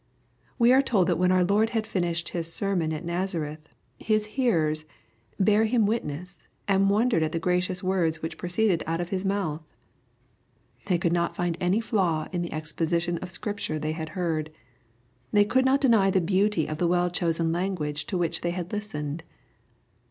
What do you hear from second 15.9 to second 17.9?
the beauty of the well chosen lan